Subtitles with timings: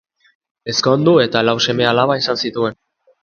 [0.71, 2.81] Ezkondu eta lau seme-alaba izan zituen.